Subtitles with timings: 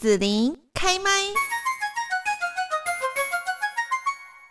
[0.00, 1.10] 紫琳开麦。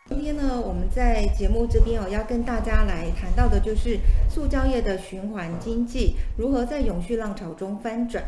[0.07, 3.99] 今天呢，我们在节目这边哦，要跟大家来谈到的就是
[4.29, 8.23] 塑胶业的循环经济如何在永续浪潮中翻转。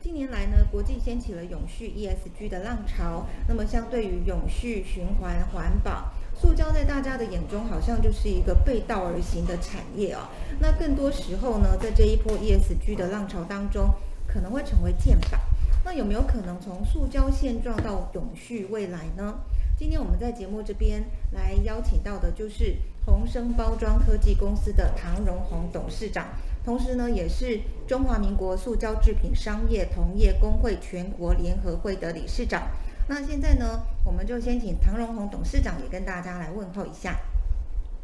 [0.00, 10.20] 近年来呢，国际掀起了永续 ESG 的浪潮，那么相对于永续、循环、环保，塑胶在大家的眼中好像就是一个背道而行的产业哦。
[10.58, 13.90] 那更多时候呢，在这一波 ESG 的浪潮当中，
[14.26, 15.38] 可能会成为箭靶。
[15.84, 19.34] 那有没有可能从塑胶现状到永续未来呢？
[19.76, 26.28] 今天我们在节目这边来邀请到的就是宏生包装科技公司的唐荣宏董事长，
[26.64, 32.62] 同时呢，也是中华民国塑胶制品商业同业公会全国联合会的理事长。
[33.08, 37.18] 那现在呢，我们就先请唐荣宏董事长也跟大家来问候一下。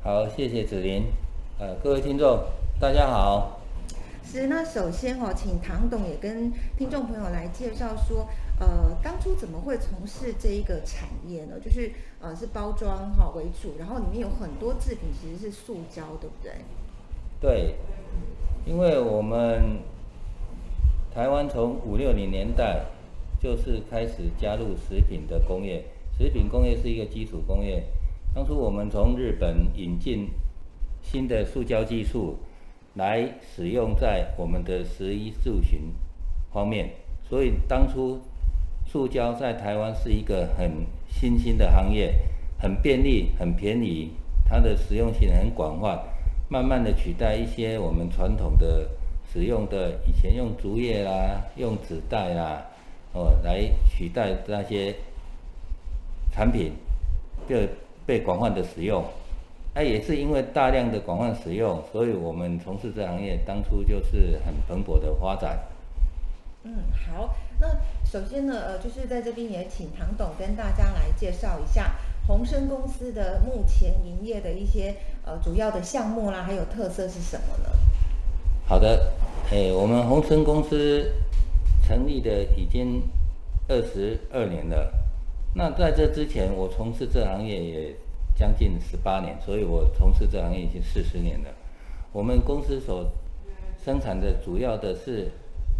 [0.03, 1.05] 好，谢谢子琳。
[1.61, 2.41] 呃，各位听众，
[2.81, 3.58] 大家好。
[4.31, 8.29] 是，那首先哈、哦，请唐董也跟听众朋友来介绍说，
[8.61, 11.59] 呃，当初怎么会从事这一个产业呢？
[11.59, 16.53] 就是呃，是包装哈为主，然后里面有很多制品其实是塑胶，对不对？
[17.41, 17.77] 对，
[18.67, 19.79] 因为我们
[21.11, 22.85] 台湾从五六零年代
[23.41, 25.83] 就是开始加入食品的工业，
[26.19, 27.83] 食品工业是一个基础工业。
[28.35, 30.29] 当初我们从日本引进
[31.01, 32.37] 新的塑胶技术。
[32.99, 35.95] 来使用在我们的十一住行
[36.53, 36.91] 方面，
[37.23, 38.21] 所以当初
[38.85, 42.13] 塑胶在台湾是一个很新兴的行业，
[42.59, 44.11] 很便利、很便宜，
[44.49, 45.97] 它的实用性很广泛，
[46.49, 48.91] 慢慢的取代一些我们传统的
[49.33, 52.67] 使用的以前用竹叶啦、用纸袋啦，
[53.13, 54.93] 哦，来取代那些
[56.33, 56.73] 产品，
[57.49, 57.55] 就
[58.05, 59.05] 被广泛的使用。
[59.75, 65.57] 那也是因为大量的广泛使用，所以我们从事这行业当初就是很蓬勃的发展。
[66.65, 67.69] 嗯，好，那
[68.05, 71.95] 首先呢，呃，就是在这边也请唐董跟大家来介绍一下
[72.27, 77.71] 宏生公司的目前营业的一些呃主要的项目啦，还有特色是什么呢？
[78.67, 79.13] 好的，
[79.53, 81.13] 哎，我们宏生公司
[81.87, 83.01] 成立的已经
[83.69, 84.93] 二十二年了。
[85.55, 87.95] 那在这之前，我从事这行业也。
[88.39, 91.51] 将近十八年，所以我从事这行业已经四十年了。
[92.13, 93.05] 我们公司所
[93.85, 95.29] 生产的主要的是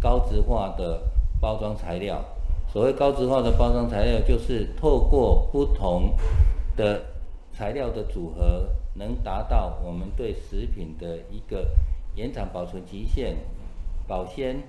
[0.01, 1.01] 高质化的
[1.39, 2.21] 包装材料。
[2.67, 6.13] 所谓高质化的包装材料，就是透过不同
[6.75, 7.01] 的
[7.53, 11.65] 材料的组合，能达到我们对食品的一个
[12.15, 13.37] 延长保存期限、
[14.05, 14.61] 保鲜、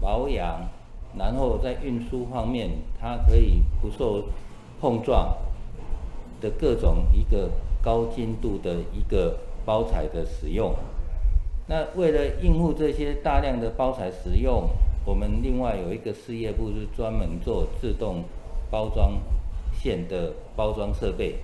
[0.00, 0.68] 保养，
[1.16, 2.70] 然后在运输方面，
[3.00, 4.24] 它可以不受
[4.80, 5.32] 碰撞。
[6.40, 7.50] 的各种一个
[7.82, 10.74] 高精度的一个包材的使用，
[11.66, 14.68] 那为了应付这些大量的包材使用，
[15.04, 18.24] 我们另外有一个事业部是专门做自动
[18.70, 19.12] 包装
[19.72, 21.36] 线的包装设备。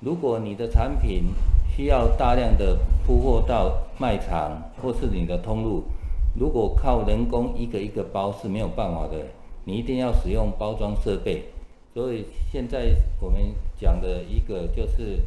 [0.00, 1.24] 如果你的产品
[1.76, 5.84] 需要大量的铺货到卖场或是你的通路，
[6.38, 9.18] 如果靠人工一个一个包是没有办法的，
[9.64, 11.44] 你一定要使用包装设备。
[11.92, 13.40] 所以现在我们
[13.80, 15.22] 讲的一个就是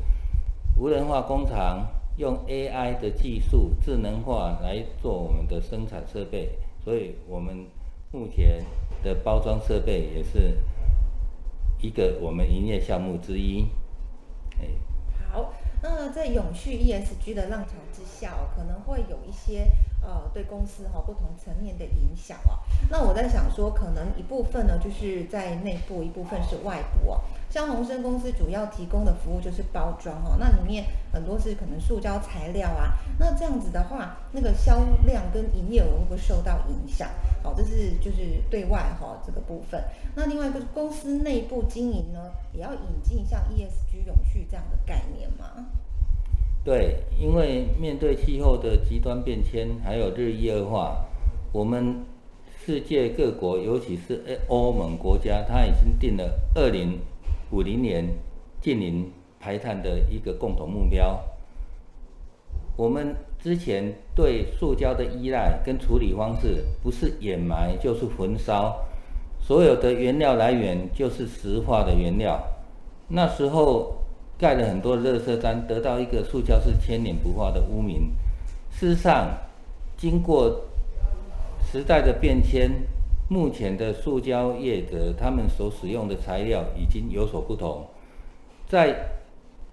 [0.78, 1.88] 无人化工厂，
[2.18, 7.66] 用 AI 的技术智能化来做我们的生产设备，所以我们
[8.12, 8.64] 目前
[9.04, 10.58] 的包装设备也是
[11.82, 13.66] 一个我们营业项目之一。
[15.32, 19.72] 好，那在永续 ESG 的浪潮之下，可能会有一些。
[20.04, 22.60] 呃，对公司哈不同层面的影响哦。
[22.90, 27.22] 那我在想说，可能一部分呢，就是在内部，一部分是外部哦。
[27.50, 32.94] 像宏升公司主要提供的服务就是包装哦，那里面很多是可能塑胶材料啊。
[33.18, 37.10] 那这样子的话，那个销量跟营业额会不会受到影响？
[37.42, 39.82] 好，这是就是对外哈这个部分。
[40.16, 45.66] 那另外一个公司内部经营呢，也要引进像 ESG 永续这样的概念吗？
[46.66, 50.96] 对，因为面对气候的极端变迁，还有日益恶化，
[51.52, 52.06] 我们
[52.66, 56.98] 世界各国，尤其是欧盟国家，它已经定了二零
[57.52, 58.08] 五零年
[58.62, 59.12] 净零
[59.42, 61.20] 排碳的一个共同目标。
[62.78, 68.86] 我们之前对塑胶的依赖跟处理方式，不是掩埋就是焚烧，
[69.42, 72.42] 所有的原料来源就是石化的原料，
[73.10, 73.98] 那时候。
[74.44, 78.12] 盖了很多垃圾站，得到一个塑胶是千年不化的污名。
[78.70, 79.30] 事实上，
[79.96, 80.66] 经过
[81.72, 82.70] 时代的变迁，
[83.30, 87.88] 目前的塑胶业者他们所使用的材料已经有所不同。
[88.68, 88.94] 在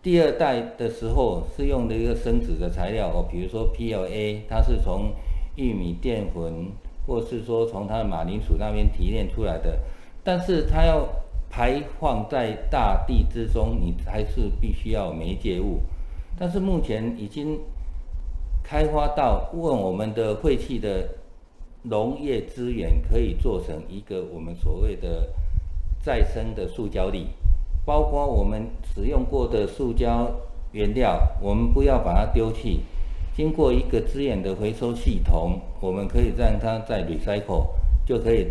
[0.01, 5.11] 第二代的时候是用的一个生质的材料哦，比如说 PLA，它是从
[5.57, 6.71] 玉米淀粉，
[7.09, 9.81] 或是说从它的马铃薯那边提炼出来的。
[10.23, 11.09] 但是它要
[11.51, 15.81] 排放在大地之中，你还是必须要媒介物。
[16.39, 17.59] 但是目前已经
[18.63, 21.07] 开发到问我们的废弃的
[21.83, 25.29] 农业资源可以做成一个我们所谓的
[26.01, 27.27] 再生的塑胶粒，
[27.85, 30.31] 包括我们使用过的塑胶
[30.73, 32.81] 原料，我们不要把它丢弃，
[33.35, 37.67] 经过一个资源的回收系统，我们可以让它再 recycle，
[38.07, 38.47] 就可以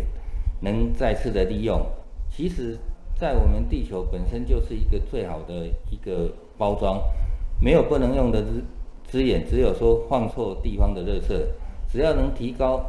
[0.60, 1.80] 能再次的利用。
[2.30, 2.78] 其实，
[3.20, 6.98] 在我们地球本身就是一个最好的一个包装，
[7.60, 8.64] 没有不能用的资
[9.06, 11.38] 资源，只有说放错地方的垃圾。
[11.92, 12.82] 只要能提高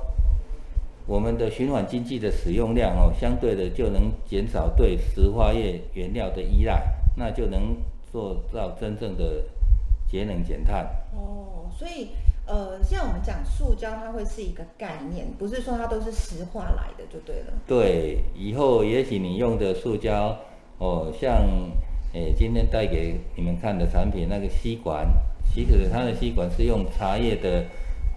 [1.06, 6.81] 我们的循环经济的使用量哦，相对的就能减少对石化业原料的依赖，
[7.18, 7.75] 那就能
[8.10, 9.44] 做到真正的
[10.07, 10.86] 节能减碳。
[11.13, 12.07] 哦，所以。
[12.51, 17.53] 呃，现在我们讲塑胶，它会是一个概念，不是说它都是石化来的就对了。
[17.65, 20.38] 对，以后也许你用的塑胶，
[20.77, 21.48] 哦，像
[22.12, 25.07] 诶今天带给你们看的产品那个吸管，
[25.53, 27.63] 其实它的吸管是用茶叶的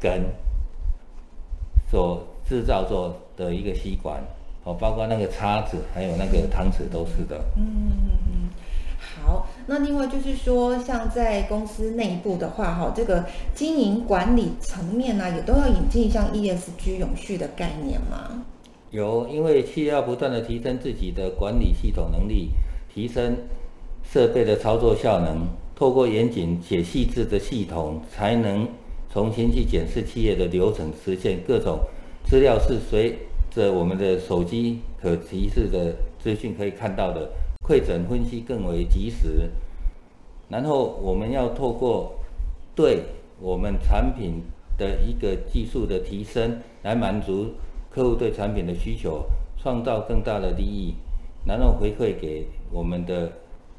[0.01, 0.25] 根
[1.89, 4.21] 所制造做的一个吸管，
[4.65, 7.41] 哦，包括那个叉子，还有那个汤匙都是的。
[7.57, 8.34] 嗯嗯嗯。
[9.67, 13.25] 那另外就是说，像在公司内部的话，哈，这个
[13.55, 18.45] 经营管理层面呢，也都要引进像 ESG 永续的概念吗？
[18.91, 22.51] 有，因为企业要不断的提升自己的管理系统能力，
[22.93, 23.37] 提升
[24.03, 28.69] 设备的操作效能，透过严谨且细致的系统，才能
[29.11, 31.81] 重新去检视企业的流程，实现各种
[32.25, 33.19] 资料是随
[33.51, 37.31] 着我们的手机可提示的资讯可以看到的。
[37.67, 39.49] 会诊分析更为及时，
[40.51, 42.13] 然后我们要透过
[42.75, 43.03] 对
[43.41, 44.43] 我们产品
[44.77, 47.55] 的一个技术的提升，来满足
[47.91, 49.25] 客户对产品的需求，
[49.57, 50.95] 创造更大的利益，
[51.47, 53.33] 然后回馈给我们的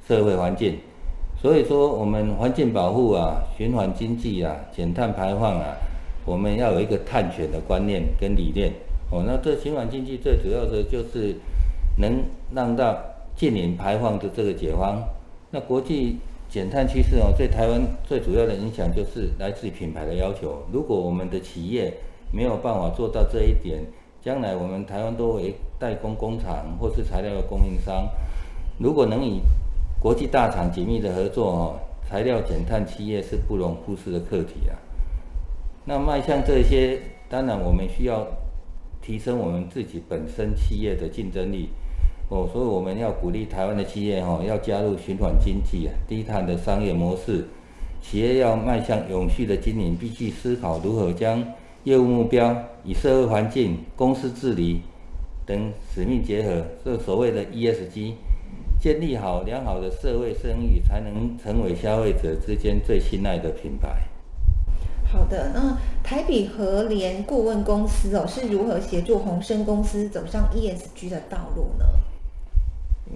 [0.08, 0.80] 社会环境。
[1.40, 5.76] 所以说，我们环境保护啊，循环经济啊，减碳排放啊，
[6.26, 8.74] 我们要有一个碳权的观念跟理念。
[9.12, 11.36] 哦，那这循环经济最主要的就是
[12.00, 12.98] 能让到。
[13.36, 15.04] 近零排放的这个解方，
[15.52, 16.18] 那国际
[16.50, 20.64] 减碳趋势哦，对台湾最主要的影响就是来自于品牌的要求。
[20.72, 21.94] 如果我们的企业
[22.32, 23.84] 没有办法做到这一点，
[24.22, 28.08] 将来我们台湾作为代工工厂或是材料的供应商，
[28.80, 29.42] 如果能与
[30.00, 34.80] 国际大厂紧密的合作哦，材料减碳企业是不容忽视的课题啊。
[35.84, 38.26] 那迈向这些，当然我们需要
[39.02, 41.70] 提升我们自己本身企业的竞争力。
[42.30, 47.45] 哦，所以我们要鼓励台湾的企业哈，要加入循环经济啊，低碳的商业模式。
[48.01, 51.44] 企业要迈向永续的经营，必须思考如何将
[51.83, 54.81] 业务目标与社会环境、公司治理
[55.45, 58.13] 等使命结合，这所谓的 ESG，
[58.80, 64.01] 建立好良好的社会声誉，才能成为消费者之间最信赖的品牌。
[65.12, 71.86] 好的，那台比和联顾问公司哦，是如何协助鸿生公司走上 ESG 的道路呢？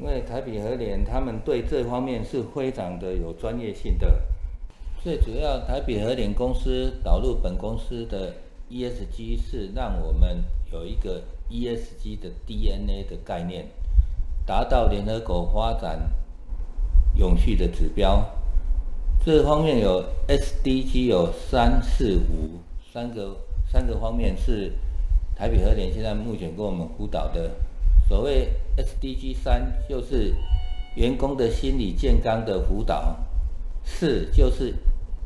[0.01, 4.21] 因为台比和联他们对这方面是非常的有专业性的，
[5.03, 8.33] 最主要台比和联公司导入本公司的
[8.69, 10.41] ESG 是让我们
[10.71, 13.65] 有一个 ESG 的 DNA 的概念，
[14.45, 16.09] 达到联合国发展
[17.15, 18.25] 永续的指标。
[19.25, 22.61] 这方面有 SDG 有三四五
[22.93, 23.35] 三个
[23.69, 24.71] 三个方面是
[25.35, 27.51] 台比和联现在目前跟我们辅导的。
[28.09, 30.33] 所谓 SDG 三就是
[30.95, 33.15] 员工的心理健康的辅导，
[33.83, 34.73] 四就是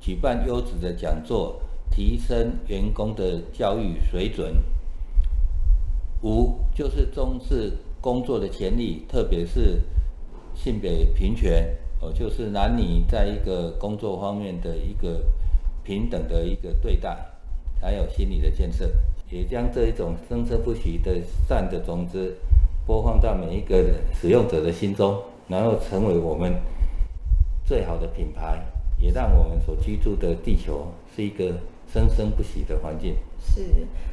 [0.01, 4.53] 举办优质的讲座，提升员工的教育水准，
[6.23, 7.71] 五就是重视
[8.01, 9.81] 工作的权利，特别是
[10.53, 15.23] 性别平权，哦，就是男女在一个工作方面的一个
[15.85, 17.17] 平等的一个对待，
[17.79, 18.91] 还有心理的建设，
[19.31, 22.35] 也将这一种生生不息的善的种子。
[22.85, 26.53] 播放到每一个使用者的心中，然后成为我们
[27.65, 28.59] 最好的品牌，
[28.97, 31.53] 也让我们所居住的地球是一个
[31.91, 33.15] 生生不息的环境。
[33.39, 33.61] 是，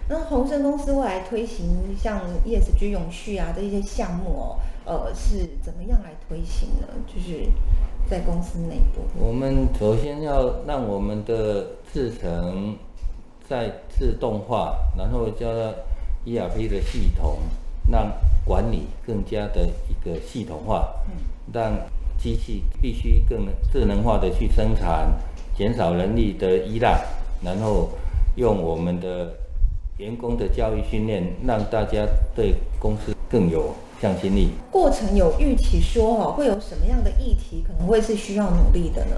[0.09, 6.87] 那鸿盛公司未来推行像 ESG 永续啊这一些项目哦，呃，是怎么样来推行呢？
[7.07, 7.49] 就是
[8.09, 12.77] 在公司内部，我们首先要让我们的制程
[13.49, 15.73] 在自动化，然后加上
[16.25, 17.39] ERP 的系统，
[17.89, 18.13] 让
[18.51, 20.93] 管理更加的一个系统化，
[21.53, 21.73] 让
[22.19, 25.09] 机器必须更智能化的去生产，
[25.57, 27.01] 减少人力的依赖，
[27.45, 27.91] 然后
[28.35, 29.33] 用我们的
[29.99, 32.05] 员工的教育训练，让大家
[32.35, 34.49] 对公司更有向心力。
[34.69, 39.17] 过程有预期说哦，会有什么样的议题可能会是需要努力的呢？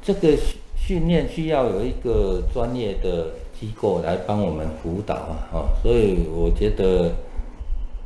[0.00, 0.38] 这个
[0.76, 7.10] 训练需要有一个专业的机构来帮我们辅导啊，哦，所以我觉得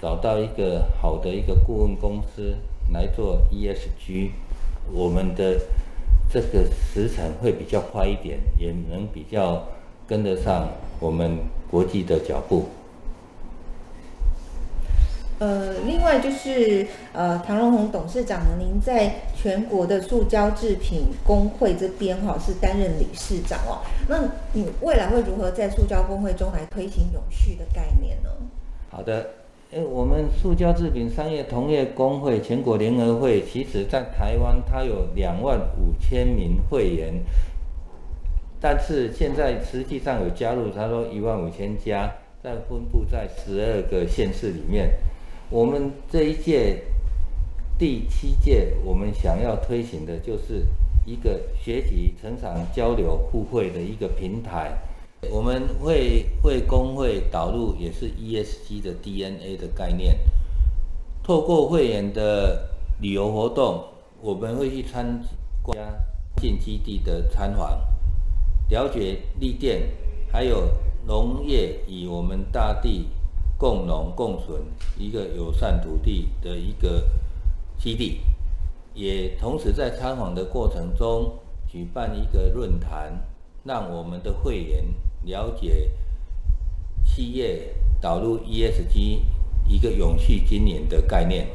[0.01, 2.55] 找到一个好的一个顾问公司
[2.93, 4.31] 来做 ESG，
[4.93, 5.61] 我们的
[6.33, 9.65] 这个时程会比较快一点，也能比较
[10.07, 10.69] 跟得上
[11.01, 11.39] 我们
[11.71, 12.67] 国际的脚步。
[15.41, 23.81] 呃，另外就是呃，唐荣鸿董事长呢，您在全国的塑胶制品工会这边哈、是担任理事长哦。
[24.07, 24.19] 那
[24.53, 28.29] 你未来会如何在塑胶工会中来推行永续的概念呢？
[28.91, 29.31] 好的，
[29.71, 37.15] 诶，我们塑胶制品商业同业工会全国联合会，其实在台湾它有两万五千名会员，
[38.61, 44.91] 但是现在实际上有加入，他说一万五千家，在分布在十二个县市里面。
[45.51, 46.81] 我们这一届
[47.77, 50.65] 第七届，我们想要推行的就是
[51.05, 54.79] 一个学习、成长、交流、互惠的一个平台。
[55.29, 60.17] 我们会为工会导入也是 ESG 的 DNA 的概念，
[61.25, 62.69] 透过会员的
[63.01, 63.83] 旅游活动，
[64.23, 65.21] 我们会去参
[65.67, 65.75] 加
[66.41, 67.77] 进基地的参访，
[68.69, 69.83] 了解立电，
[70.31, 70.69] 还有
[71.09, 73.09] 农业与我们大地。
[73.61, 74.63] 共荣共存，
[74.97, 77.07] 一个友善土地的一个
[77.79, 78.23] 基地，
[78.95, 81.39] 也同时在参访的过程中
[81.69, 83.13] 举办一个论坛，
[83.63, 84.83] 让我们的会员
[85.25, 85.91] 了解
[87.05, 89.21] 企业导入 ESG
[89.69, 91.47] 一个永续经营的概念。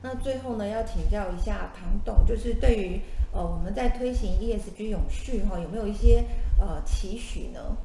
[0.00, 3.00] 那最后呢，要请教一下唐董，就是对于
[3.32, 6.24] 呃我们在推行 ESG 永续哈，有没有一些
[6.60, 7.76] 呃期许呢？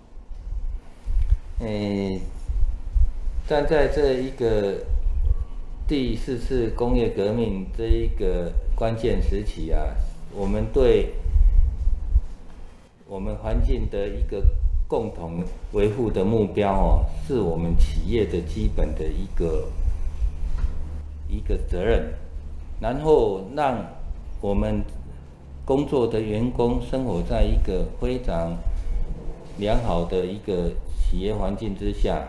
[1.61, 2.21] 诶、欸。
[3.53, 4.77] 但在这一个
[5.85, 9.87] 第四次工业革命这一个关键时期啊，
[10.33, 11.09] 我们对
[13.09, 14.41] 我们环境的一个
[14.87, 15.43] 共同
[15.73, 19.67] 维护的目标哦，是我们企业的基本的一个
[21.27, 22.13] 一个责任，
[22.79, 23.85] 然后让
[24.39, 24.81] 我们
[25.65, 28.55] 工作的员工生活在一个非常
[29.57, 32.25] 良好的一个企业环境之下。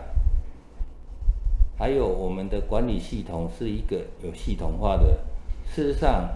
[1.77, 5.17] 还有我们的管理系统是一个有系统化的。
[5.65, 6.29] 事实上，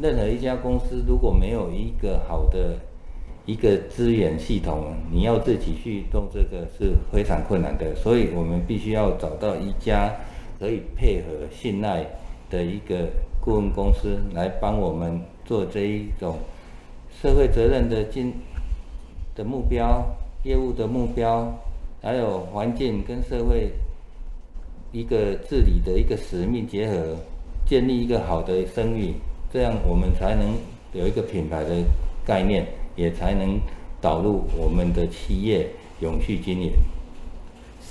[0.00, 2.76] 任何一家公司如果没有一个好的
[3.46, 7.94] 一个资源系统，你要自己去动这个是非常困难的。
[7.94, 10.14] 所以我们必须要找到一家
[10.58, 12.04] 可以配合、信赖
[12.50, 13.08] 的一个
[13.40, 16.36] 顾问公司，来帮我们做这一种
[17.10, 18.34] 社会责任的经
[19.34, 20.04] 的目标、
[20.44, 21.50] 业务的目标，
[22.02, 23.72] 还有环境跟社会。
[24.92, 27.16] 一个治理的一个使命结合，
[27.66, 29.14] 建立一个好的声誉，
[29.52, 30.54] 这样我们才能
[30.92, 31.70] 有一个品牌的
[32.24, 33.60] 概念，也才能
[34.00, 35.68] 导入我们的企业
[36.00, 36.72] 永续经营。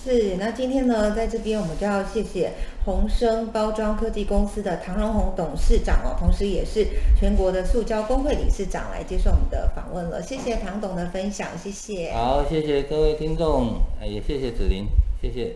[0.04, 2.52] 是，那今天呢，在这边我们就要谢谢
[2.86, 6.86] 鸿升包装科技公司的唐荣鸿董事长哦，同时也是
[7.20, 10.22] 全国的塑胶工会理事长来接受我们的访问了。
[10.22, 12.12] 谢谢唐董的分享，谢谢。
[12.14, 14.86] 好，谢谢各位听众，也谢谢子林，
[15.20, 15.56] 谢谢。